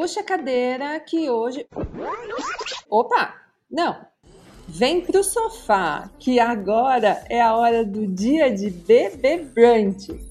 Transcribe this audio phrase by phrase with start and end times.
[0.00, 1.66] Puxa a cadeira que hoje.
[2.88, 3.34] Opa!
[3.68, 3.96] Não!
[4.68, 10.27] Vem pro sofá, que agora é a hora do dia de bebê brunch.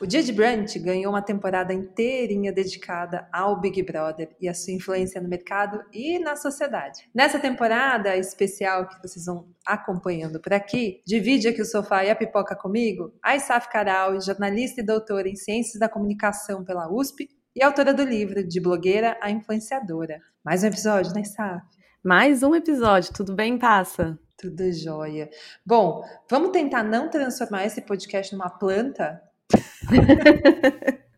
[0.00, 4.72] O Dia de Brunch ganhou uma temporada inteirinha dedicada ao Big Brother e a sua
[4.72, 7.02] influência no mercado e na sociedade.
[7.14, 12.16] Nessa temporada especial que vocês vão acompanhando por aqui, divide aqui o sofá e a
[12.16, 17.62] pipoca comigo, a Isaf Caral, jornalista e doutora em Ciências da Comunicação pela USP e
[17.62, 20.18] autora do livro De Blogueira a Influenciadora.
[20.42, 21.62] Mais um episódio, né, Isaf?
[22.02, 24.18] Mais um episódio, tudo bem, passa?
[24.38, 25.28] Tudo jóia.
[25.66, 29.20] Bom, vamos tentar não transformar esse podcast numa planta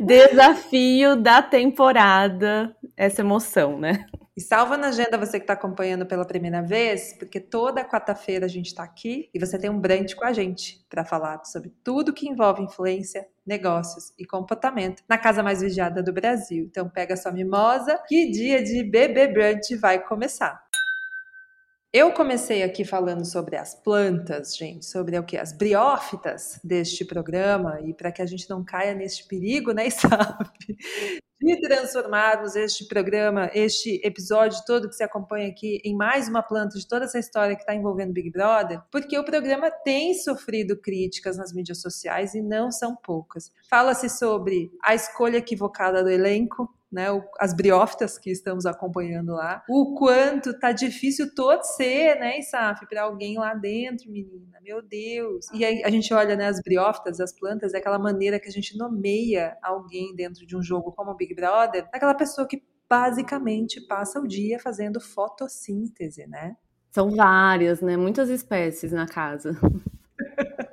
[0.00, 4.06] Desafio da temporada, essa emoção, né?
[4.34, 8.48] E salva na agenda você que está acompanhando pela primeira vez, porque toda quarta-feira a
[8.48, 12.14] gente está aqui e você tem um brunch com a gente para falar sobre tudo
[12.14, 16.64] que envolve influência, negócios e comportamento na casa mais vigiada do Brasil.
[16.64, 20.58] Então pega sua mimosa que dia de bebê brunch vai começar.
[21.94, 27.82] Eu comecei aqui falando sobre as plantas, gente, sobre o que as briófitas deste programa
[27.82, 30.48] e para que a gente não caia neste perigo, né, sabe?
[31.38, 36.78] De transformarmos este programa, este episódio todo que se acompanha aqui em mais uma planta
[36.78, 41.36] de toda essa história que está envolvendo Big Brother, porque o programa tem sofrido críticas
[41.36, 43.52] nas mídias sociais e não são poucas.
[43.68, 47.06] Fala-se sobre a escolha equivocada do elenco, né,
[47.38, 53.38] as briófitas que estamos acompanhando lá, o quanto tá difícil torcer, né, Isaf, para alguém
[53.38, 55.46] lá dentro, menina, meu Deus.
[55.54, 58.52] E aí a gente olha, né, as briófitas, as plantas, é aquela maneira que a
[58.52, 63.80] gente nomeia alguém dentro de um jogo como o Big Brother, aquela pessoa que basicamente
[63.80, 66.56] passa o dia fazendo fotossíntese, né?
[66.90, 69.56] São várias, né, muitas espécies na casa.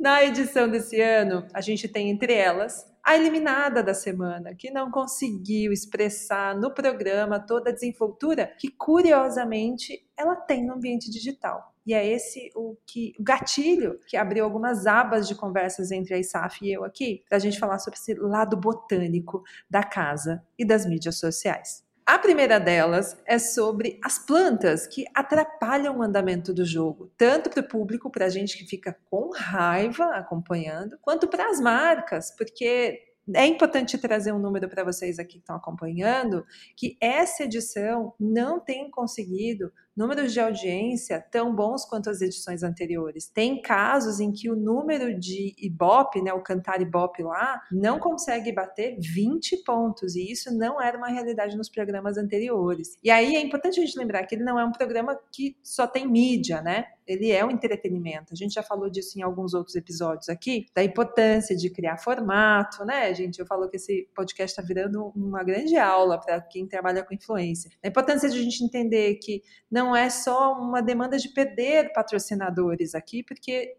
[0.00, 4.90] Na edição desse ano, a gente tem entre elas a eliminada da semana, que não
[4.90, 11.74] conseguiu expressar no programa toda a desenvoltura que, curiosamente, ela tem no ambiente digital.
[11.86, 16.18] E é esse o que o gatilho que abriu algumas abas de conversas entre a
[16.18, 20.64] ISAF e eu aqui, para a gente falar sobre esse lado botânico da casa e
[20.64, 21.83] das mídias sociais.
[22.06, 27.60] A primeira delas é sobre as plantas que atrapalham o andamento do jogo, tanto para
[27.60, 33.13] o público, para a gente que fica com raiva acompanhando, quanto para as marcas, porque
[33.32, 36.44] é importante trazer um número para vocês aqui que estão acompanhando,
[36.76, 43.28] que essa edição não tem conseguido números de audiência tão bons quanto as edições anteriores.
[43.28, 48.52] Tem casos em que o número de Ibope, né, o cantar Ibope lá, não consegue
[48.52, 52.98] bater 20 pontos, e isso não era uma realidade nos programas anteriores.
[53.02, 55.86] E aí é importante a gente lembrar que ele não é um programa que só
[55.86, 56.86] tem mídia, né?
[57.06, 58.32] Ele é um entretenimento.
[58.32, 62.84] A gente já falou disso em alguns outros episódios aqui, da importância de criar formato,
[62.84, 63.38] né, gente?
[63.38, 67.70] Eu falo que esse podcast está virando uma grande aula para quem trabalha com influência.
[67.82, 72.94] A importância de a gente entender que não é só uma demanda de perder patrocinadores
[72.94, 73.76] aqui, porque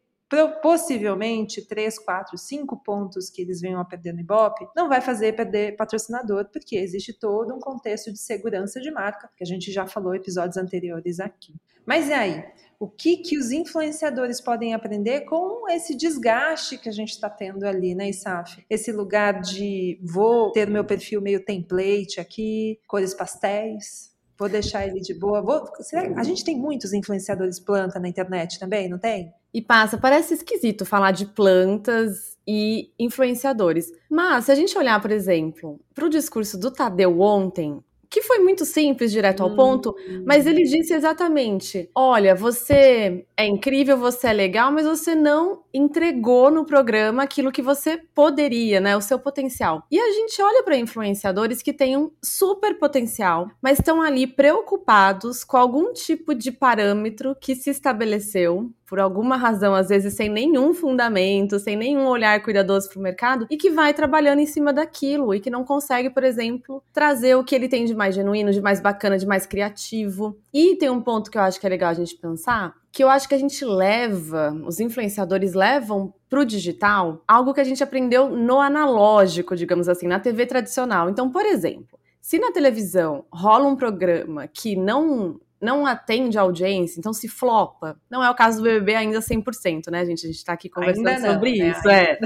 [0.61, 5.33] possivelmente 3, 4, 5 pontos que eles venham a perder no Ibope, não vai fazer
[5.33, 9.85] perder patrocinador, porque existe todo um contexto de segurança de marca, que a gente já
[9.85, 11.53] falou em episódios anteriores aqui.
[11.85, 12.43] Mas e aí?
[12.77, 17.65] O que, que os influenciadores podem aprender com esse desgaste que a gente está tendo
[17.65, 18.65] ali, né, Isaf?
[18.69, 24.99] Esse lugar de vou ter meu perfil meio template aqui, cores pastéis, Vou deixar ele
[24.99, 25.41] de boa.
[25.41, 29.33] Vou, será, a gente tem muitos influenciadores planta na internet também, não tem?
[29.53, 33.91] E passa, parece esquisito falar de plantas e influenciadores.
[34.09, 38.39] Mas se a gente olhar, por exemplo, para o discurso do Tadeu ontem, que foi
[38.39, 39.93] muito simples, direto ao ponto,
[40.25, 46.49] mas ele disse exatamente: olha, você é incrível, você é legal, mas você não entregou
[46.49, 48.95] no programa aquilo que você poderia, né?
[48.95, 49.83] O seu potencial.
[49.91, 55.43] E a gente olha para influenciadores que têm um super potencial, mas estão ali preocupados
[55.43, 60.73] com algum tipo de parâmetro que se estabeleceu por alguma razão, às vezes sem nenhum
[60.73, 65.33] fundamento, sem nenhum olhar cuidadoso para o mercado, e que vai trabalhando em cima daquilo
[65.33, 68.61] e que não consegue, por exemplo, trazer o que ele tem de mais genuíno, de
[68.61, 70.37] mais bacana, de mais criativo.
[70.53, 73.09] E tem um ponto que eu acho que é legal a gente pensar, que eu
[73.09, 77.83] acho que a gente leva, os influenciadores levam para o digital algo que a gente
[77.83, 81.09] aprendeu no analógico, digamos assim, na TV tradicional.
[81.09, 86.97] Então, por exemplo, se na televisão rola um programa que não não atende a audiência,
[86.97, 87.99] então se flopa.
[88.09, 90.23] Não é o caso do BBB ainda 100%, né, gente?
[90.25, 91.71] A gente está aqui conversando não, sobre né?
[91.71, 91.89] isso.
[91.89, 92.17] É.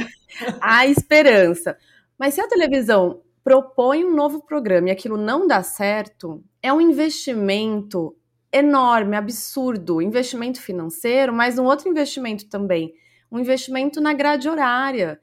[0.62, 1.75] a esperança.
[2.16, 6.80] Mas se a televisão propõe um novo programa e aquilo não dá certo, é um
[6.80, 8.16] investimento
[8.51, 12.94] enorme, absurdo, investimento financeiro, mas um outro investimento também
[13.31, 15.19] um investimento na grade horária.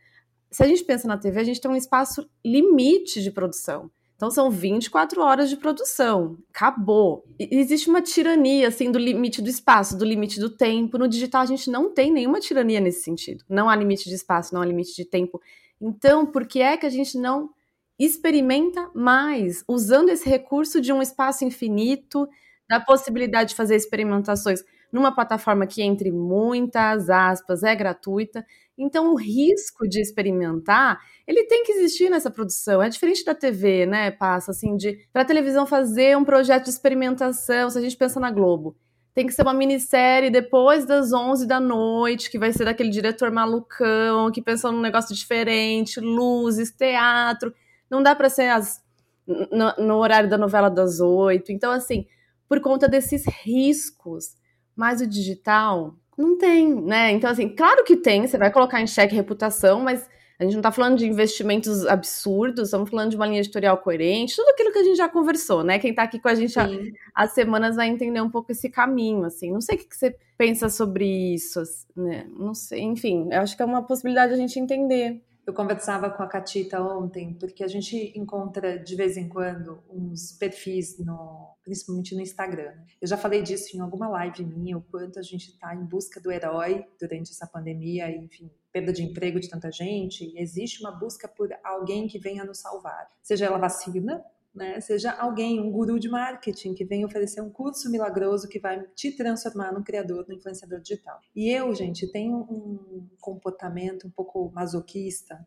[0.51, 3.91] Se a gente pensa na TV, a gente tem um espaço limite de produção.
[4.15, 6.39] Então são 24 horas de produção.
[6.55, 7.25] Acabou.
[7.39, 10.97] E existe uma tirania assim do limite do espaço, do limite do tempo.
[10.97, 13.45] No digital a gente não tem nenhuma tirania nesse sentido.
[13.49, 15.41] Não há limite de espaço, não há limite de tempo.
[15.79, 17.51] Então, por que é que a gente não
[17.99, 22.27] experimenta mais usando esse recurso de um espaço infinito,
[22.69, 28.45] da possibilidade de fazer experimentações numa plataforma que entre muitas aspas é gratuita
[28.79, 32.83] então, o risco de experimentar, ele tem que existir nessa produção.
[32.83, 34.11] É diferente da TV, né?
[34.11, 38.21] Passa assim de para a televisão fazer um projeto de experimentação, se a gente pensa
[38.21, 38.77] na Globo,
[39.15, 43.31] tem que ser uma minissérie depois das 11 da noite, que vai ser daquele diretor
[43.31, 47.55] malucão, que pensou num negócio diferente, luzes, teatro.
[47.91, 48.83] Não dá para ser as,
[49.27, 51.51] no, no horário da novela das 8.
[51.51, 52.07] Então, assim,
[52.49, 54.37] por conta desses riscos.
[54.75, 57.13] Mas o digital, não tem, né?
[57.13, 60.09] Então, assim, claro que tem, você vai colocar em xeque reputação, mas
[60.39, 64.37] a gente não está falando de investimentos absurdos, estamos falando de uma linha editorial coerente,
[64.37, 65.79] tudo aquilo que a gente já conversou, né?
[65.79, 66.69] Quem está aqui com a gente há,
[67.15, 69.51] há, semanas vai entender um pouco esse caminho, assim.
[69.51, 71.63] Não sei o que, que você pensa sobre isso,
[71.97, 72.27] né?
[72.39, 75.23] Não sei, enfim, eu acho que é uma possibilidade a gente entender.
[75.47, 80.33] Eu conversava com a Catita ontem, porque a gente encontra de vez em quando uns
[80.33, 82.75] perfis, no, principalmente no Instagram.
[83.01, 86.21] Eu já falei disso em alguma live minha, o quanto a gente está em busca
[86.21, 90.35] do herói durante essa pandemia, enfim, perda de emprego de tanta gente.
[90.37, 94.25] Existe uma busca por alguém que venha nos salvar, seja ela vacina,
[94.57, 94.81] né?
[94.81, 99.13] Seja alguém, um guru de marketing que vem oferecer um curso milagroso que vai te
[99.13, 101.21] transformar num criador, num influenciador digital.
[101.35, 105.47] E eu, gente, tenho um comportamento um pouco masoquista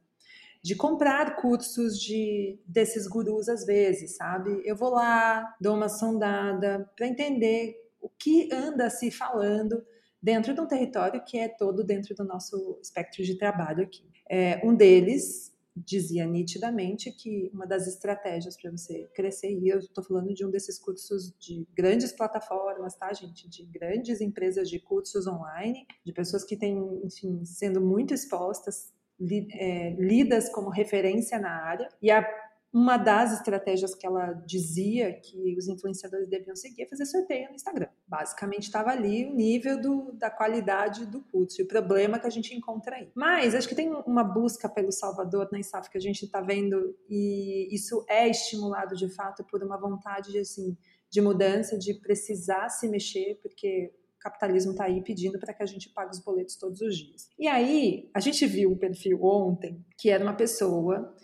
[0.62, 4.62] de comprar cursos de desses gurus às vezes, sabe?
[4.66, 9.82] Eu vou lá, dou uma sondada para entender o que anda se falando
[10.22, 14.04] dentro de um território que é todo dentro do nosso espectro de trabalho aqui.
[14.30, 15.54] É, um deles
[15.86, 20.50] dizia nitidamente que uma das estratégias para você crescer, e eu estou falando de um
[20.50, 23.50] desses cursos de grandes plataformas, tá, gente?
[23.50, 28.94] De grandes empresas de cursos online, de pessoas que têm, enfim, sendo muito expostas,
[29.52, 32.26] é, lidas como referência na área, e a
[32.72, 37.56] uma das estratégias que ela dizia que os influenciadores deviam seguir é fazer sorteio no
[37.56, 37.88] Instagram.
[38.08, 42.30] Basicamente estava ali o nível do, da qualidade do curso e o problema que a
[42.30, 43.12] gente encontra aí.
[43.16, 46.96] Mas acho que tem uma busca pelo Salvador na ISAF que a gente está vendo
[47.10, 50.78] e isso é estimulado de fato por uma vontade de, assim,
[51.10, 55.66] de mudança, de precisar se mexer, porque o capitalismo está aí pedindo para que a
[55.66, 57.30] gente pague os boletos todos os dias.
[57.40, 61.16] E aí, a gente viu um perfil ontem que era uma pessoa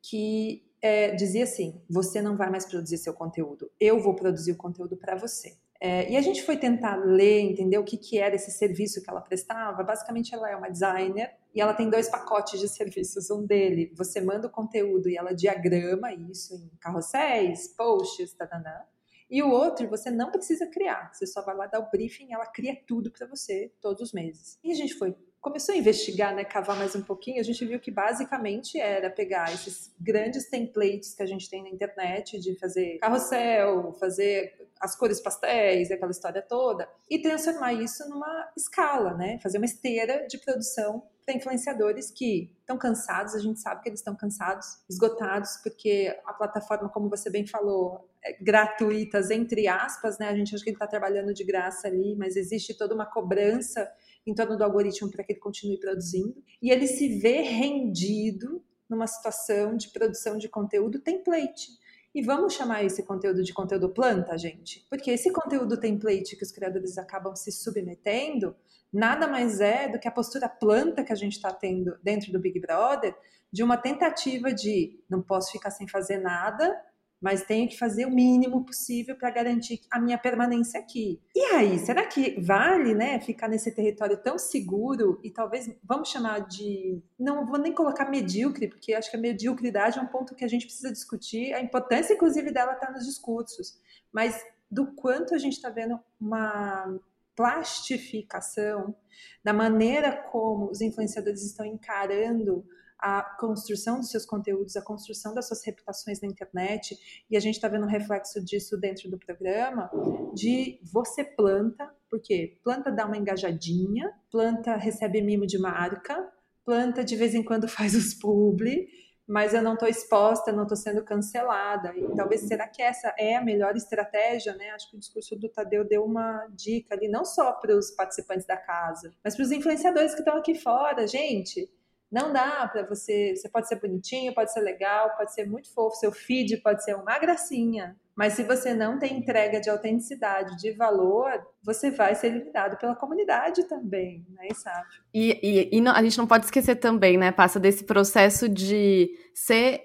[0.00, 4.56] que é, dizia assim: você não vai mais produzir seu conteúdo, eu vou produzir o
[4.56, 5.56] conteúdo para você.
[5.80, 9.08] É, e a gente foi tentar ler, entender o que, que era esse serviço que
[9.08, 9.82] ela prestava.
[9.82, 13.30] Basicamente, ela é uma designer e ela tem dois pacotes de serviços.
[13.30, 18.82] Um dele, você manda o conteúdo e ela diagrama isso em carrosséis, posts, tadanã.
[19.28, 21.12] E o outro, você não precisa criar.
[21.12, 24.58] Você só vai lá dar o briefing, ela cria tudo para você todos os meses.
[24.62, 25.14] E a gente foi
[25.44, 29.52] começou a investigar, né, cavar mais um pouquinho, a gente viu que basicamente era pegar
[29.52, 35.20] esses grandes templates que a gente tem na internet de fazer carrossel, fazer as cores
[35.20, 39.38] pastéis, aquela história toda, e transformar isso numa escala, né?
[39.42, 44.00] Fazer uma esteira de produção para influenciadores que estão cansados, a gente sabe que eles
[44.00, 50.28] estão cansados, esgotados, porque a plataforma, como você bem falou, é gratuitas, entre aspas, né?
[50.28, 53.90] A gente acha que ele está trabalhando de graça ali, mas existe toda uma cobrança
[54.26, 56.42] em torno do algoritmo para que ele continue produzindo.
[56.60, 61.68] E ele se vê rendido numa situação de produção de conteúdo template.
[62.14, 64.86] E vamos chamar esse conteúdo de conteúdo planta, gente?
[64.88, 68.54] Porque esse conteúdo template que os criadores acabam se submetendo
[68.92, 72.38] nada mais é do que a postura planta que a gente está tendo dentro do
[72.38, 73.16] Big Brother
[73.50, 76.80] de uma tentativa de não posso ficar sem fazer nada,
[77.24, 81.18] mas tenho que fazer o mínimo possível para garantir a minha permanência aqui.
[81.34, 86.40] E aí, será que vale, né, ficar nesse território tão seguro e talvez vamos chamar
[86.40, 90.44] de não vou nem colocar medíocre, porque acho que a mediocridade é um ponto que
[90.44, 93.80] a gente precisa discutir, a importância inclusive dela está nos discursos,
[94.12, 96.94] mas do quanto a gente está vendo uma
[97.34, 98.94] plastificação
[99.42, 102.66] da maneira como os influenciadores estão encarando
[102.98, 106.96] a construção dos seus conteúdos, a construção das suas reputações na internet,
[107.30, 109.90] e a gente está vendo um reflexo disso dentro do programa,
[110.34, 116.32] de você planta, porque planta dá uma engajadinha, planta recebe mimo de marca,
[116.64, 118.88] planta de vez em quando faz os publi,
[119.26, 121.94] mas eu não estou exposta, não estou sendo cancelada.
[121.96, 124.70] E talvez será que essa é a melhor estratégia, né?
[124.70, 128.46] Acho que o discurso do Tadeu deu uma dica ali, não só para os participantes
[128.46, 131.70] da casa, mas para os influenciadores que estão aqui fora, gente.
[132.14, 133.34] Não dá para você.
[133.34, 136.94] Você pode ser bonitinho, pode ser legal, pode ser muito fofo, seu feed pode ser
[136.94, 137.96] uma gracinha.
[138.14, 142.94] Mas se você não tem entrega de autenticidade, de valor, você vai ser eliminado pela
[142.94, 144.86] comunidade também, né, sabe?
[145.12, 147.32] E, e, e não, a gente não pode esquecer também, né?
[147.32, 149.82] Passa desse processo de ser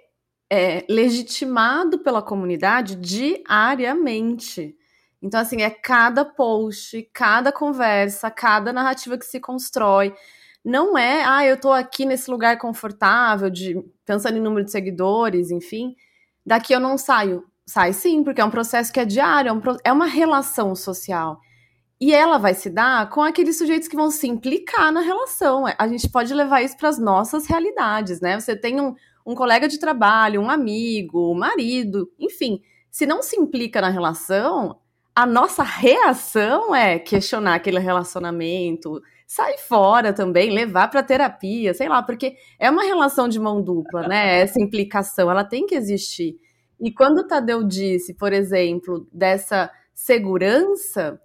[0.51, 4.75] é, legitimado pela comunidade diariamente.
[5.19, 10.13] Então, assim, é cada post, cada conversa, cada narrativa que se constrói
[10.69, 15.51] não é, ah, eu tô aqui nesse lugar confortável, de pensando em número de seguidores,
[15.51, 15.95] enfim,
[16.45, 17.43] daqui eu não saio.
[17.65, 21.39] Sai sim, porque é um processo que é diário, é, um, é uma relação social.
[22.01, 25.65] E ela vai se dar com aqueles sujeitos que vão se implicar na relação.
[25.77, 28.39] A gente pode levar isso para as nossas realidades, né?
[28.39, 28.95] Você tem um,
[29.25, 32.61] um colega de trabalho, um amigo, um marido, enfim.
[32.89, 34.79] Se não se implica na relação,
[35.13, 42.01] a nossa reação é questionar aquele relacionamento, sair fora também, levar para terapia, sei lá,
[42.01, 44.39] porque é uma relação de mão dupla, né?
[44.41, 46.35] Essa implicação, ela tem que existir.
[46.81, 51.21] E quando o Tadeu disse, por exemplo, dessa segurança,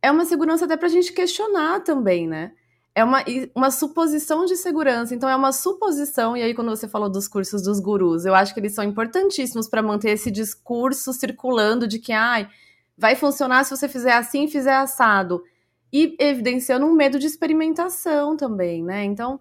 [0.00, 2.52] é uma segurança até para a gente questionar também, né?
[2.94, 7.10] É uma, uma suposição de segurança, então é uma suposição, e aí quando você falou
[7.10, 11.88] dos cursos dos gurus, eu acho que eles são importantíssimos para manter esse discurso circulando
[11.88, 12.48] de que, ai,
[12.96, 15.42] vai funcionar se você fizer assim e fizer assado
[15.92, 19.04] e evidenciando um medo de experimentação também, né?
[19.04, 19.40] Então,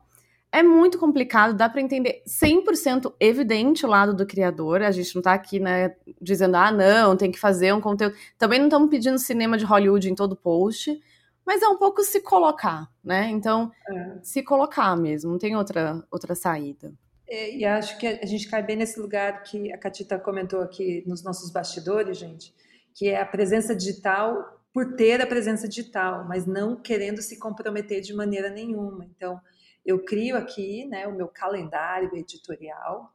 [0.51, 4.81] é muito complicado, dá para entender 100% evidente o lado do criador.
[4.81, 8.15] A gente não tá aqui, né, dizendo, ah, não, tem que fazer um conteúdo.
[8.37, 10.99] Também não estamos pedindo cinema de Hollywood em todo post,
[11.45, 13.29] mas é um pouco se colocar, né?
[13.29, 14.17] Então, é.
[14.23, 16.93] se colocar mesmo, não tem outra, outra saída.
[17.27, 21.03] E, e acho que a gente cai bem nesse lugar que a Catita comentou aqui
[21.05, 22.53] nos nossos bastidores, gente,
[22.95, 27.99] que é a presença digital por ter a presença digital, mas não querendo se comprometer
[27.99, 29.05] de maneira nenhuma.
[29.05, 29.41] Então,
[29.83, 33.11] eu crio aqui né, o meu calendário editorial,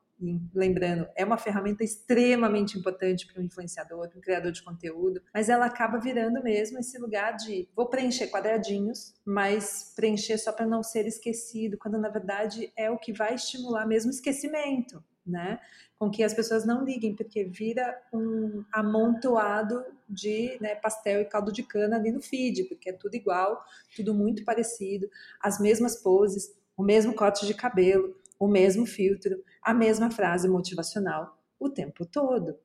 [0.52, 5.48] lembrando, é uma ferramenta extremamente importante para um influenciador, para um criador de conteúdo, mas
[5.48, 10.82] ela acaba virando mesmo esse lugar de vou preencher quadradinhos, mas preencher só para não
[10.82, 15.58] ser esquecido, quando na verdade é o que vai estimular mesmo esquecimento, né?
[16.02, 21.52] com que as pessoas não liguem, porque vira um amontoado de né, pastel e caldo
[21.52, 23.64] de cana ali no feed, porque é tudo igual,
[23.94, 25.08] tudo muito parecido,
[25.40, 31.38] as mesmas poses, o mesmo corte de cabelo, o mesmo filtro, a mesma frase motivacional
[31.56, 32.58] o tempo todo.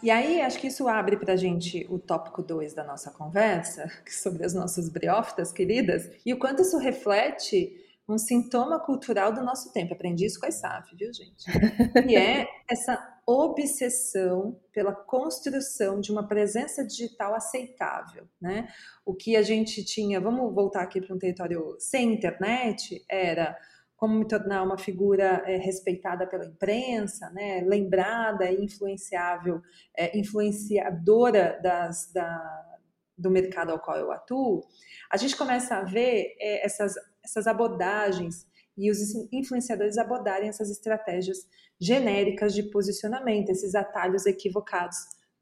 [0.00, 3.90] E aí, acho que isso abre para a gente o tópico 2 da nossa conversa,
[4.06, 9.72] sobre as nossas briófitas queridas, e o quanto isso reflete um sintoma cultural do nosso
[9.72, 9.94] tempo.
[9.94, 11.44] Aprendi isso com a ISAF, viu, gente?
[12.08, 18.68] E é essa obsessão pela construção de uma presença digital aceitável, né?
[19.04, 23.56] O que a gente tinha, vamos voltar aqui para um território sem internet, era
[23.96, 29.62] como me tornar uma figura é, respeitada pela imprensa, né, lembrada e influenciável,
[29.96, 32.78] é, influenciadora das, da,
[33.16, 34.62] do mercado ao qual eu atuo,
[35.10, 36.94] a gente começa a ver é, essas
[37.26, 38.46] essas abordagens
[38.78, 38.98] e os
[39.32, 41.48] influenciadores abordarem essas estratégias
[41.80, 44.96] genéricas de posicionamento, esses atalhos equivocados,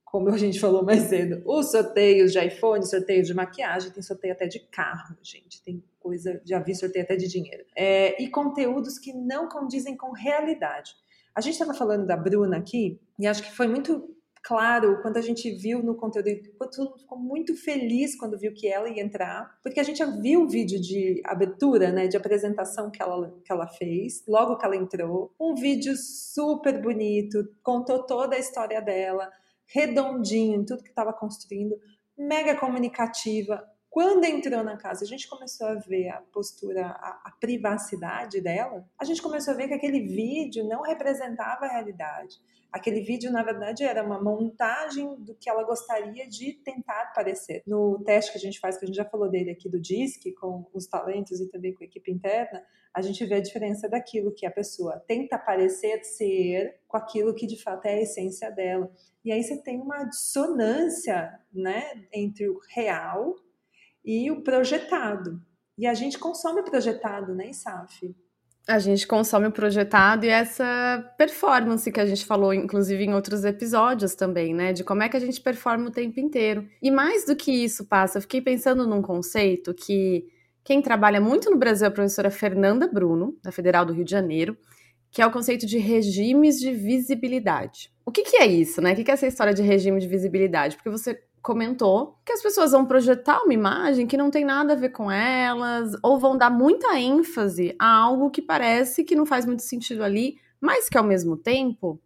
[0.05, 1.43] como a gente falou mais cedo.
[1.45, 6.41] Os sorteios de iPhone, sorteio de maquiagem, tem sorteio até de carro, gente, tem coisa,
[6.45, 7.65] já vi sorteio até de dinheiro.
[7.77, 10.93] É, e conteúdos que não condizem com realidade.
[11.35, 14.14] A gente estava falando da Bruna aqui, e acho que foi muito
[14.45, 18.69] claro quando a gente viu no conteúdo, todo mundo ficou muito feliz quando viu que
[18.69, 22.91] ela ia entrar, porque a gente já viu o vídeo de abertura, né, de apresentação
[22.91, 28.37] que ela, que ela fez, logo que ela entrou, um vídeo super bonito, contou toda
[28.37, 29.31] a história dela,
[29.67, 31.75] redondinho, tudo que estava construindo,
[32.17, 37.33] mega comunicativa, quando entrou na casa, a gente começou a ver a postura, a, a,
[37.39, 42.41] privacidade dela, a gente começou a ver que aquele vídeo não representava a realidade.
[42.75, 47.63] Aquele vídeo, na verdade, era uma montagem do que ela gostaria de tentar parecer.
[47.65, 50.33] No teste que a gente faz, que a gente já falou dele aqui do DISC,
[50.33, 52.61] com os talentos e também com a equipe interna,
[52.93, 57.47] a gente vê a diferença daquilo que a pessoa tenta parecer ser com aquilo que
[57.47, 58.91] de fato é a essência dela.
[59.25, 63.37] E aí você tem uma dissonância né, entre o real
[64.05, 65.41] e o projetado.
[65.79, 68.13] E a gente consome projetado, né, Isaf?
[68.67, 73.45] A gente consome o projetado e essa performance que a gente falou, inclusive, em outros
[73.45, 74.73] episódios também, né?
[74.73, 76.67] De como é que a gente performa o tempo inteiro.
[76.81, 80.25] E mais do que isso, passa, eu fiquei pensando num conceito que
[80.65, 84.11] quem trabalha muito no Brasil é a professora Fernanda Bruno, da Federal do Rio de
[84.11, 84.57] Janeiro,
[85.11, 87.93] que é o conceito de regimes de visibilidade.
[88.05, 88.93] O que, que é isso, né?
[88.93, 90.77] O que, que é essa história de regime de visibilidade?
[90.77, 94.77] Porque você comentou que as pessoas vão projetar uma imagem que não tem nada a
[94.77, 99.45] ver com elas, ou vão dar muita ênfase a algo que parece que não faz
[99.45, 102.01] muito sentido ali, mas que ao mesmo tempo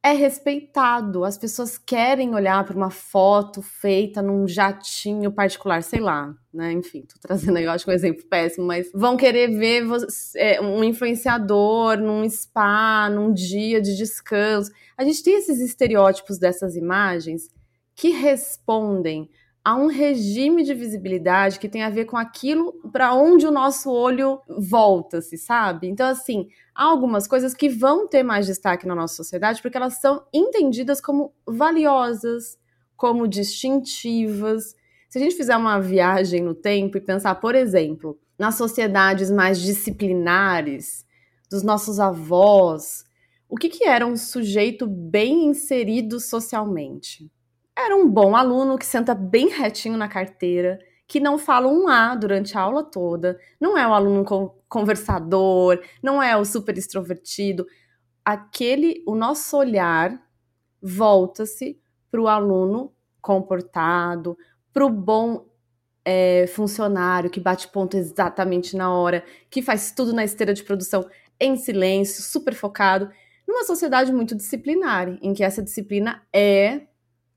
[0.00, 1.24] é respeitado.
[1.24, 6.70] As pessoas querem olhar para uma foto feita num jatinho particular, sei lá, né?
[6.70, 10.60] Enfim, tô trazendo aí, eu acho um exemplo péssimo, mas vão querer ver você, é,
[10.60, 14.70] um influenciador num spa, num dia de descanso.
[14.96, 17.48] A gente tem esses estereótipos dessas imagens
[17.94, 19.30] que respondem
[19.64, 23.90] a um regime de visibilidade que tem a ver com aquilo para onde o nosso
[23.90, 25.88] olho volta-se, sabe?
[25.88, 29.94] Então, assim, há algumas coisas que vão ter mais destaque na nossa sociedade porque elas
[30.00, 32.58] são entendidas como valiosas,
[32.94, 34.74] como distintivas.
[35.08, 39.58] Se a gente fizer uma viagem no tempo e pensar, por exemplo, nas sociedades mais
[39.58, 41.06] disciplinares
[41.50, 43.04] dos nossos avós,
[43.48, 47.30] o que, que era um sujeito bem inserido socialmente?
[47.76, 50.78] Era um bom aluno que senta bem retinho na carteira,
[51.08, 54.24] que não fala um A durante a aula toda, não é o aluno
[54.68, 57.66] conversador, não é o super extrovertido.
[58.24, 60.18] Aquele, o nosso olhar
[60.80, 61.78] volta-se
[62.10, 64.36] para o aluno comportado,
[64.72, 65.46] para o bom
[66.04, 71.08] é, funcionário que bate ponto exatamente na hora, que faz tudo na esteira de produção
[71.40, 73.10] em silêncio, super focado,
[73.46, 76.82] numa sociedade muito disciplinar, em que essa disciplina é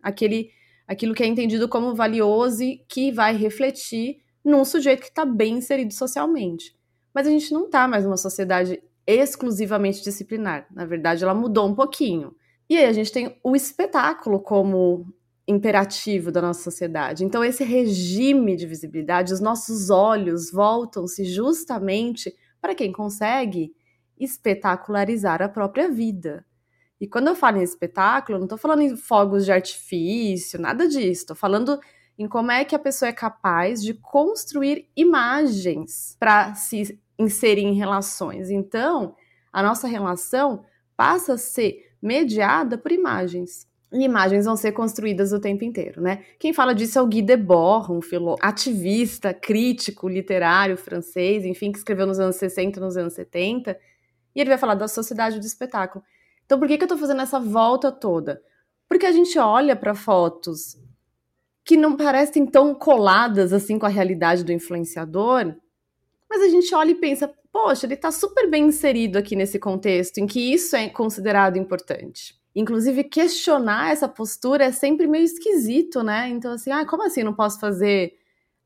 [0.08, 0.50] aquele,
[0.88, 5.56] aquilo que é entendido como valioso e que vai refletir num sujeito que está bem
[5.56, 6.76] inserido socialmente.
[7.14, 10.66] Mas a gente não está mais numa sociedade exclusivamente disciplinar.
[10.72, 12.34] Na verdade, ela mudou um pouquinho.
[12.70, 15.06] E aí a gente tem o espetáculo como
[15.48, 17.24] imperativo da nossa sociedade.
[17.24, 23.74] Então, esse regime de visibilidade, os nossos olhos voltam-se justamente para quem consegue
[24.20, 26.46] espetacularizar a própria vida.
[27.00, 31.22] E quando eu falo em espetáculo, não estou falando em fogos de artifício, nada disso.
[31.22, 31.80] Estou falando
[32.18, 37.74] em como é que a pessoa é capaz de construir imagens para se inserir em
[37.74, 38.50] relações.
[38.50, 39.16] Então,
[39.54, 43.68] a nossa relação passa a ser mediada por imagens.
[43.92, 46.26] E imagens vão ser construídas o tempo inteiro, né?
[46.38, 51.78] Quem fala disso é o Guy Debord, um filo ativista, crítico, literário francês, enfim, que
[51.78, 53.80] escreveu nos anos 60, nos anos 70,
[54.36, 56.04] e ele vai falar da sociedade do espetáculo.
[56.48, 58.42] Então, por que, que eu tô fazendo essa volta toda?
[58.88, 60.78] Porque a gente olha para fotos
[61.66, 65.54] que não parecem tão coladas assim com a realidade do influenciador,
[66.30, 70.20] mas a gente olha e pensa, poxa, ele tá super bem inserido aqui nesse contexto
[70.20, 72.34] em que isso é considerado importante.
[72.56, 76.30] Inclusive, questionar essa postura é sempre meio esquisito, né?
[76.30, 78.14] Então, assim, ah, como assim não posso fazer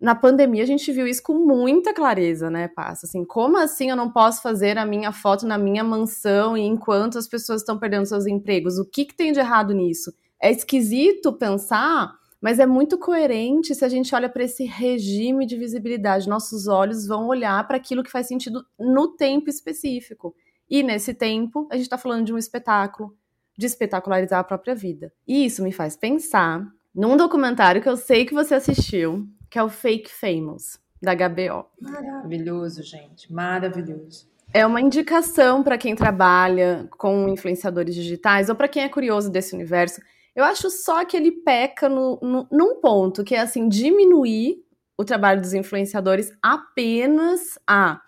[0.02, 3.06] na pandemia a gente viu isso com muita clareza, né, Passa?
[3.06, 7.20] Assim, como assim eu não posso fazer a minha foto na minha mansão e enquanto
[7.20, 8.80] as pessoas estão perdendo seus empregos?
[8.80, 10.12] O que, que tem de errado nisso?
[10.42, 15.56] É esquisito pensar, mas é muito coerente se a gente olha para esse regime de
[15.56, 16.28] visibilidade.
[16.28, 20.34] Nossos olhos vão olhar para aquilo que faz sentido no tempo específico.
[20.68, 23.16] E nesse tempo, a gente está falando de um espetáculo,
[23.56, 25.14] de espetacularizar a própria vida.
[25.28, 29.64] E isso me faz pensar num documentário que eu sei que você assistiu, que é
[29.64, 31.66] o Fake Famous, da HBO.
[31.80, 34.32] Maravilhoso, gente, maravilhoso.
[34.54, 39.54] É uma indicação para quem trabalha com influenciadores digitais ou para quem é curioso desse
[39.54, 40.02] universo.
[40.34, 44.64] Eu acho só que ele peca no, no, num ponto, que é assim, diminuir
[44.98, 48.00] o trabalho dos influenciadores apenas a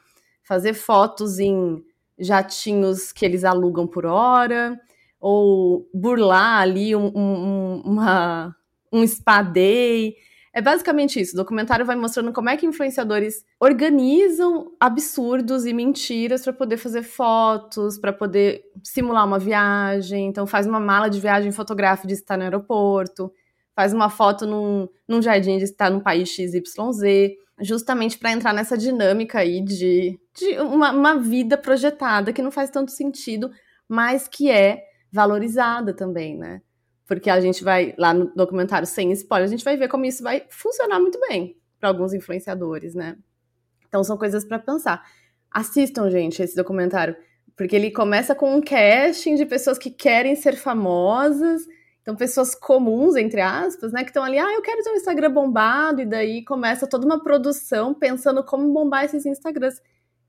[0.44, 1.84] fazer fotos em
[2.18, 4.80] jatinhos que eles alugam por hora,
[5.20, 8.56] ou burlar ali um, um, uma,
[8.92, 10.16] um spa day.
[10.54, 11.34] É basicamente isso.
[11.34, 17.02] O documentário vai mostrando como é que influenciadores organizam absurdos e mentiras para poder fazer
[17.02, 20.28] fotos, para poder simular uma viagem.
[20.28, 23.34] Então, faz uma mala de viagem fotográfica de estar no aeroporto,
[23.76, 28.78] faz uma foto num, num jardim de estar no país XYZ, justamente para entrar nessa
[28.78, 33.50] dinâmica aí de, de uma, uma vida projetada que não faz tanto sentido,
[33.90, 36.62] mas que é valorizada também, né?
[37.06, 40.24] Porque a gente vai lá no documentário sem spoiler, a gente vai ver como isso
[40.24, 43.18] vai funcionar muito bem para alguns influenciadores, né?
[43.88, 45.04] Então são coisas para pensar.
[45.52, 47.16] Assistam, gente, esse documentário,
[47.56, 51.64] porque ele começa com um casting de pessoas que querem ser famosas,
[52.02, 55.32] então pessoas comuns, entre aspas, né, que estão ali, ah, eu quero ter um Instagram
[55.32, 59.80] bombado, e daí começa toda uma produção pensando como bombar esses Instagrams.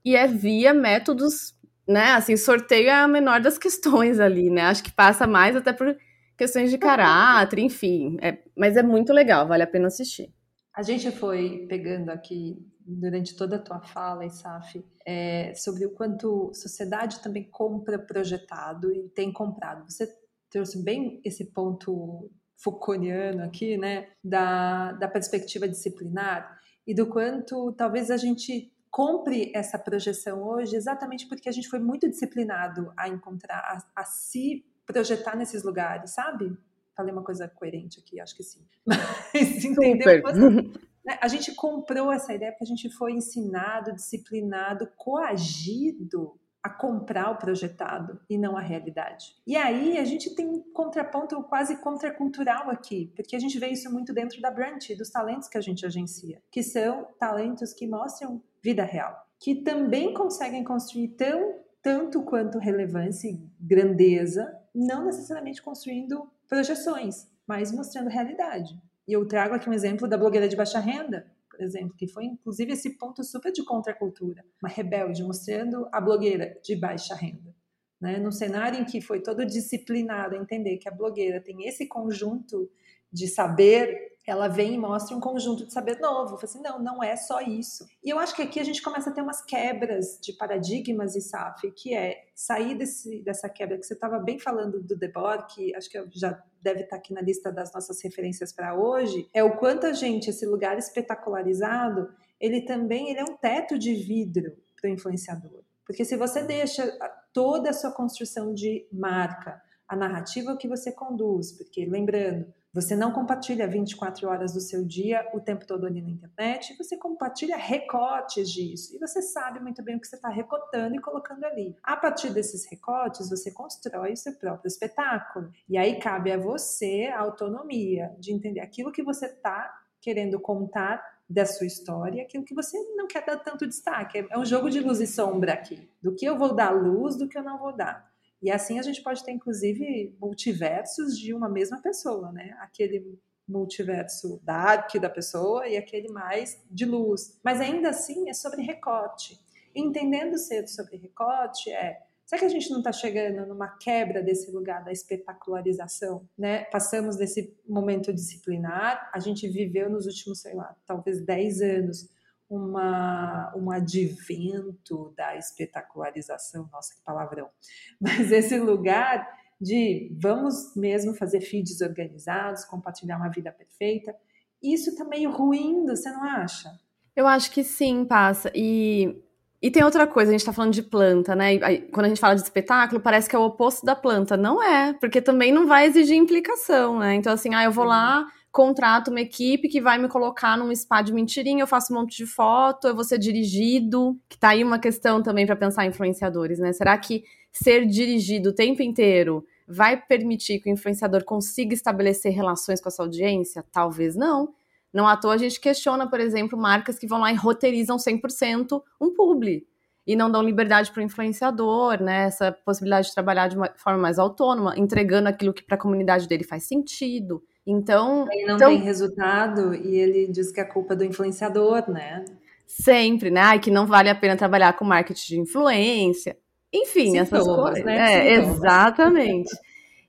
[0.03, 1.53] E é via métodos,
[1.87, 4.61] né, assim, sorteio é a menor das questões ali, né?
[4.63, 5.97] Acho que passa mais até por
[6.37, 8.17] questões de caráter, enfim.
[8.21, 10.33] É, mas é muito legal, vale a pena assistir.
[10.73, 16.51] A gente foi pegando aqui durante toda a tua fala, Isaf, é, sobre o quanto
[16.53, 19.89] sociedade também compra projetado e tem comprado.
[19.89, 20.07] Você
[20.49, 28.09] trouxe bem esse ponto Foucaultiano aqui, né, da, da perspectiva disciplinar e do quanto talvez
[28.09, 33.59] a gente compre essa projeção hoje exatamente porque a gente foi muito disciplinado a encontrar,
[33.59, 36.57] a, a se projetar nesses lugares, sabe?
[36.95, 38.65] Falei uma coisa coerente aqui, acho que sim.
[38.85, 40.23] Mas entendeu?
[41.05, 47.29] Né, a gente comprou essa ideia porque a gente foi ensinado, disciplinado, coagido a comprar
[47.29, 49.35] o projetado e não a realidade.
[49.45, 53.93] E aí a gente tem um contraponto quase contracultural aqui, porque a gente vê isso
[53.93, 58.41] muito dentro da Brand, dos talentos que a gente agencia, que são talentos que mostram
[58.63, 66.29] vida real, que também conseguem construir tão tanto quanto relevância e grandeza, não necessariamente construindo
[66.47, 68.77] projeções, mas mostrando realidade.
[69.07, 72.25] E eu trago aqui um exemplo da blogueira de baixa renda, por exemplo, que foi
[72.25, 77.55] inclusive esse ponto super de contracultura, uma rebelde mostrando a blogueira de baixa renda.
[78.01, 78.17] Né?
[78.17, 82.69] Num cenário em que foi todo disciplinado a entender que a blogueira tem esse conjunto
[83.11, 86.35] de saber ela vem e mostra um conjunto de saber novo.
[86.35, 87.85] Eu assim, não, não é só isso.
[88.03, 91.21] E eu acho que aqui a gente começa a ter umas quebras de paradigmas e
[91.21, 95.75] SAF, que é sair desse, dessa quebra que você estava bem falando do Debord, que
[95.75, 99.57] acho que já deve estar aqui na lista das nossas referências para hoje, é o
[99.57, 102.09] quanto a gente, esse lugar espetacularizado,
[102.39, 105.63] ele também ele é um teto de vidro para o influenciador.
[105.85, 106.91] Porque se você deixa
[107.31, 113.13] toda a sua construção de marca, a narrativa que você conduz, porque lembrando, você não
[113.13, 118.51] compartilha 24 horas do seu dia o tempo todo ali na internet, você compartilha recortes
[118.51, 118.93] disso.
[118.93, 121.73] E você sabe muito bem o que você está recotando e colocando ali.
[121.81, 125.53] A partir desses recortes, você constrói o seu próprio espetáculo.
[125.69, 131.01] E aí cabe a você a autonomia de entender aquilo que você está querendo contar
[131.29, 134.27] da sua história, aquilo que você não quer dar tanto destaque.
[134.29, 135.89] É um jogo de luz e sombra aqui.
[136.03, 138.13] Do que eu vou dar luz, do que eu não vou dar.
[138.41, 142.55] E assim a gente pode ter, inclusive, multiversos de uma mesma pessoa, né?
[142.59, 147.39] Aquele multiverso dark da pessoa e aquele mais de luz.
[147.43, 149.39] Mas ainda assim é sobre recorte.
[149.73, 154.49] Entendendo ser sobre recorte é Será que a gente não está chegando numa quebra desse
[154.49, 156.27] lugar da espetacularização?
[156.35, 156.63] Né?
[156.65, 162.09] Passamos desse momento disciplinar, a gente viveu nos últimos, sei lá, talvez 10 anos,
[162.49, 167.49] uma, um advento da espetacularização, nossa, que palavrão,
[167.99, 169.27] mas esse lugar
[169.59, 174.15] de vamos mesmo fazer feeds organizados, compartilhar uma vida perfeita,
[174.61, 176.71] isso está meio ruindo, você não acha?
[177.15, 178.51] Eu acho que sim, passa.
[178.53, 179.21] E,
[179.61, 181.57] e tem outra coisa, a gente está falando de planta, né?
[181.91, 184.35] Quando a gente fala de espetáculo, parece que é o oposto da planta.
[184.35, 187.15] Não é, porque também não vai exigir implicação, né?
[187.15, 191.01] Então, assim, ah, eu vou lá, contrato uma equipe que vai me colocar num spa
[191.01, 194.63] de mentirinha, eu faço um monte de foto, eu vou ser dirigido, que tá aí
[194.63, 196.71] uma questão também para pensar influenciadores, né?
[196.71, 202.79] Será que ser dirigido o tempo inteiro vai permitir que o influenciador consiga estabelecer relações
[202.79, 203.61] com a sua audiência?
[203.73, 204.53] Talvez não.
[204.93, 208.81] Não à toa a gente questiona, por exemplo, marcas que vão lá e roteirizam 100%
[209.01, 209.67] um publi
[210.07, 212.27] e não dão liberdade para o influenciador, né?
[212.27, 216.25] Essa possibilidade de trabalhar de uma forma mais autônoma, entregando aquilo que para a comunidade
[216.25, 217.43] dele faz sentido.
[217.65, 218.27] Então.
[218.31, 222.23] Ele não então, tem resultado e ele diz que é culpa do influenciador, né?
[222.67, 223.41] Sempre, né?
[223.41, 226.37] Ai, que não vale a pena trabalhar com marketing de influência.
[226.73, 227.85] Enfim, Sintomas, essas coisas.
[227.85, 228.27] Né?
[228.27, 229.55] É, exatamente.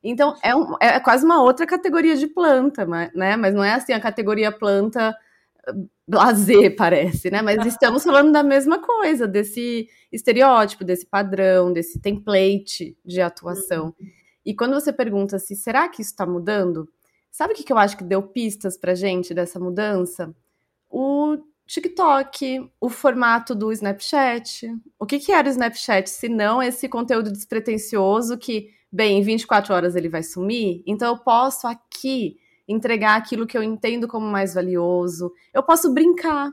[0.03, 3.37] Então, é, um, é quase uma outra categoria de planta, né?
[3.37, 5.17] Mas não é assim a categoria planta
[6.09, 7.43] lazer, parece, né?
[7.43, 13.87] Mas estamos falando da mesma coisa, desse estereótipo, desse padrão, desse template de atuação.
[13.87, 14.07] Uhum.
[14.45, 16.89] E quando você pergunta se será que isso está mudando,
[17.37, 20.35] Sabe o que, eu acho que deu pistas pra gente dessa mudança?
[20.89, 24.75] O TikTok, o formato do Snapchat.
[24.99, 29.75] O que, que era o Snapchat se não esse conteúdo despretensioso que, bem, em 24
[29.75, 30.83] horas ele vai sumir?
[30.87, 35.31] Então eu posso aqui entregar aquilo que eu entendo como mais valioso.
[35.53, 36.51] Eu posso brincar.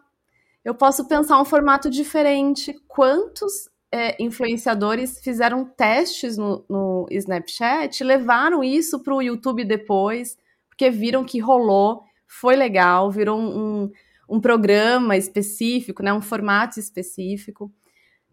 [0.65, 2.75] Eu posso pensar um formato diferente.
[2.89, 10.42] Quantos é, influenciadores fizeram testes no, no Snapchat, levaram isso para o YouTube depois?
[10.73, 13.91] Porque viram que rolou, foi legal, virou um,
[14.27, 17.71] um, programa específico, né, um formato específico.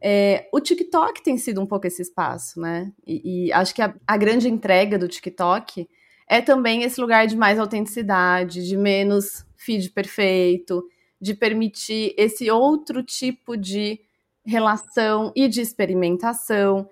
[0.00, 2.90] É, o TikTok tem sido um pouco esse espaço, né?
[3.06, 5.86] E, e acho que a, a, grande entrega do TikTok
[6.26, 10.82] é também esse lugar de mais autenticidade, de menos feed perfeito,
[11.20, 14.00] de permitir esse outro tipo de
[14.42, 16.88] relação e de experimentação.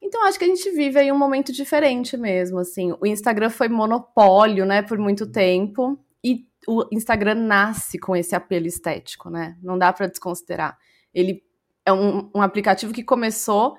[0.00, 2.94] Então acho que a gente vive aí um momento diferente mesmo, assim.
[3.00, 8.66] O Instagram foi monopólio, né, por muito tempo e o Instagram nasce com esse apelo
[8.66, 9.56] estético, né?
[9.62, 10.78] Não dá para desconsiderar.
[11.12, 11.42] Ele
[11.84, 13.76] é um, um aplicativo que começou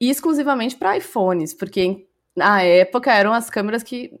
[0.00, 4.12] exclusivamente para iPhones, porque na época eram as câmeras que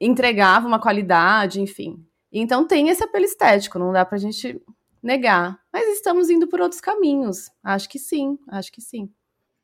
[0.00, 2.06] entregavam uma qualidade, enfim.
[2.32, 4.60] Então tem esse apelo estético, não dá pra gente
[5.02, 5.58] negar.
[5.72, 7.50] Mas estamos indo por outros caminhos.
[7.62, 9.10] Acho que sim, acho que sim.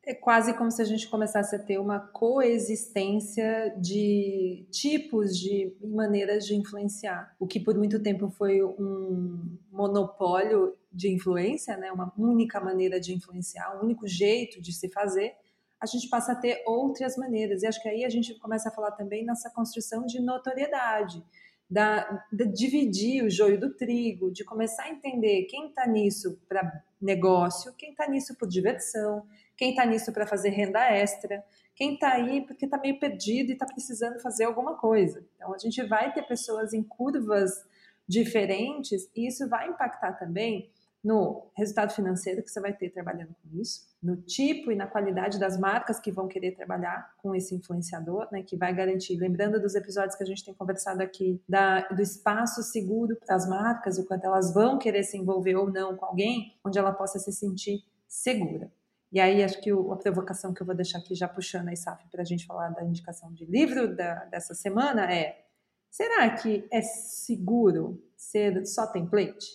[0.05, 6.45] É quase como se a gente começasse a ter uma coexistência de tipos de maneiras
[6.45, 7.33] de influenciar.
[7.39, 11.89] O que por muito tempo foi um monopólio de influência, né?
[11.89, 15.33] uma única maneira de influenciar, um único jeito de se fazer,
[15.79, 17.63] a gente passa a ter outras maneiras.
[17.63, 21.23] E acho que aí a gente começa a falar também nessa construção de notoriedade
[21.69, 26.83] da, de dividir o joio do trigo, de começar a entender quem está nisso para
[27.01, 29.25] negócio, quem está nisso por diversão,
[29.63, 31.41] quem está nisso para fazer renda extra,
[31.73, 35.25] quem está aí porque está meio perdido e está precisando fazer alguma coisa.
[35.37, 37.63] Então a gente vai ter pessoas em curvas
[38.05, 40.69] diferentes e isso vai impactar também
[41.01, 45.39] no resultado financeiro que você vai ter trabalhando com isso, no tipo e na qualidade
[45.39, 49.75] das marcas que vão querer trabalhar com esse influenciador, né, que vai garantir, lembrando dos
[49.75, 54.05] episódios que a gente tem conversado aqui, da, do espaço seguro para as marcas, o
[54.05, 57.81] quanto elas vão querer se envolver ou não com alguém, onde ela possa se sentir
[58.09, 58.69] segura.
[59.13, 61.73] E aí, acho que o, a provocação que eu vou deixar aqui, já puxando a
[61.73, 65.45] ISAF para a gente falar da indicação de livro da, dessa semana é:
[65.91, 69.45] será que é seguro ser só template?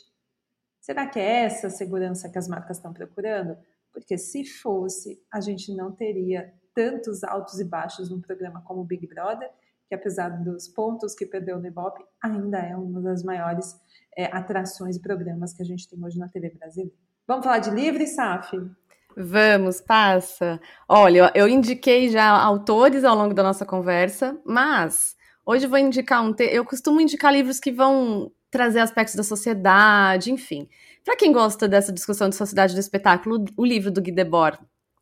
[0.81, 3.59] Será que é essa a segurança que as marcas estão procurando?
[3.93, 8.85] Porque se fosse, a gente não teria tantos altos e baixos num programa como o
[8.85, 9.51] Big Brother,
[9.89, 13.75] que apesar dos pontos que perdeu no Ibope, ainda é uma das maiores
[14.17, 16.95] é, atrações e programas que a gente tem hoje na TV brasileira.
[17.27, 18.57] Vamos falar de livre, Saf?
[19.21, 20.61] Vamos, passa.
[20.89, 26.33] Olha, eu indiquei já autores ao longo da nossa conversa, mas hoje vou indicar um.
[26.33, 26.45] Te...
[26.45, 30.69] Eu costumo indicar livros que vão trazer aspectos da sociedade, enfim.
[31.05, 34.61] Para quem gosta dessa discussão de sociedade do espetáculo, o livro do Guy Debord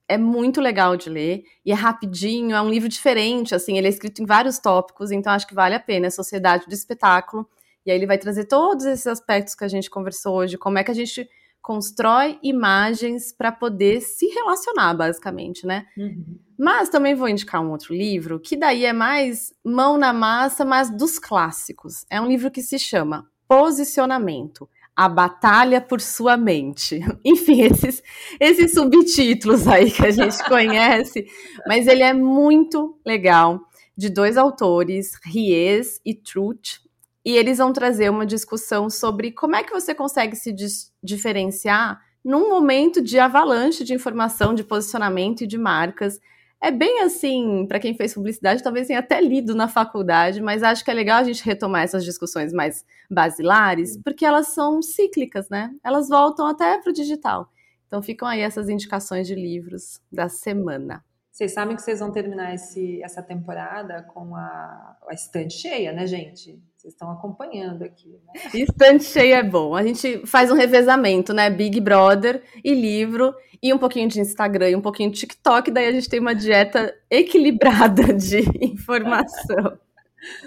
[0.09, 3.91] é muito legal de ler e é rapidinho, é um livro diferente, assim, ele é
[3.91, 7.47] escrito em vários tópicos, então acho que vale a pena, é Sociedade do Espetáculo,
[7.85, 10.85] e aí ele vai trazer todos esses aspectos que a gente conversou hoje, como é
[10.85, 11.29] que a gente
[11.67, 15.85] constrói imagens para poder se relacionar, basicamente, né?
[15.99, 16.39] Uhum.
[16.57, 20.89] Mas também vou indicar um outro livro, que daí é mais mão na massa, mas
[20.89, 22.07] dos clássicos.
[22.09, 24.69] É um livro que se chama Posicionamento.
[24.95, 27.01] A Batalha por Sua Mente.
[27.27, 28.01] Enfim, esses,
[28.39, 31.27] esses subtítulos aí que a gente conhece,
[31.67, 33.61] mas ele é muito legal,
[33.97, 36.86] de dois autores, Ries e Truth,
[37.27, 40.55] e eles vão trazer uma discussão sobre como é que você consegue se
[41.03, 46.21] diferenciar num momento de avalanche de informação, de posicionamento e de marcas
[46.61, 50.85] é bem assim, para quem fez publicidade, talvez tenha até lido na faculdade, mas acho
[50.85, 55.75] que é legal a gente retomar essas discussões mais basilares, porque elas são cíclicas, né?
[55.85, 57.53] Elas voltam até para o digital.
[57.87, 61.05] Então ficam aí essas indicações de livros da semana.
[61.31, 66.07] Vocês sabem que vocês vão terminar esse, essa temporada com a, a estante cheia, né,
[66.07, 66.59] gente?
[66.87, 68.17] Vocês estão acompanhando aqui.
[68.27, 68.41] Né?
[68.63, 69.75] Estante cheia é bom.
[69.75, 71.51] A gente faz um revezamento, né?
[71.51, 75.73] Big Brother e livro, e um pouquinho de Instagram e um pouquinho de TikTok.
[75.73, 79.77] Daí a gente tem uma dieta equilibrada de informação.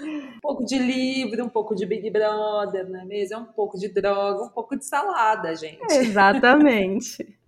[0.00, 3.36] um pouco de livro, um pouco de Big Brother, não é mesmo?
[3.36, 5.92] É um pouco de droga, um pouco de salada, gente.
[5.92, 7.38] Exatamente.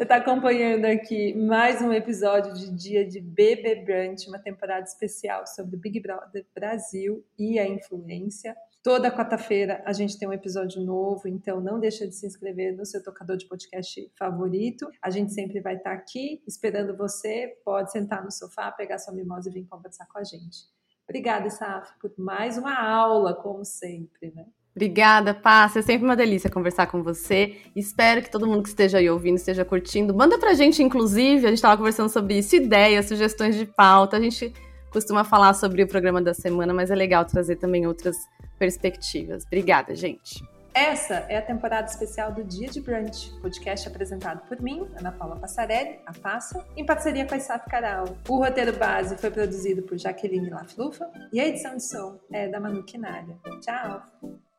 [0.00, 5.46] Você está acompanhando aqui mais um episódio de Dia de Bebê Brunch, uma temporada especial
[5.46, 8.56] sobre Big Brother Brasil e a influência.
[8.82, 12.86] Toda quarta-feira a gente tem um episódio novo, então não deixa de se inscrever no
[12.86, 14.90] seu tocador de podcast favorito.
[15.02, 17.48] A gente sempre vai estar aqui esperando você.
[17.62, 20.60] Pode sentar no sofá, pegar sua mimosa e vir conversar com a gente.
[21.06, 24.46] Obrigada, Saf, por mais uma aula, como sempre, né?
[24.74, 25.80] Obrigada, Passa.
[25.80, 27.56] É sempre uma delícia conversar com você.
[27.74, 30.14] Espero que todo mundo que esteja aí ouvindo esteja curtindo.
[30.14, 34.16] Manda pra gente, inclusive, a gente estava conversando sobre isso, ideias, sugestões de pauta.
[34.16, 34.52] A gente
[34.90, 38.16] costuma falar sobre o programa da semana, mas é legal trazer também outras
[38.58, 39.44] perspectivas.
[39.44, 40.42] Obrigada, gente.
[40.72, 45.36] Essa é a temporada especial do Dia de Brunch, podcast apresentado por mim, Ana Paula
[45.36, 48.04] Passarelli, a Passa, em parceria com a Isaf Caral.
[48.28, 52.60] O roteiro base foi produzido por Jaqueline Laflufa e a edição de som é da
[52.60, 53.36] Manu Quinalha.
[53.60, 54.49] Tchau!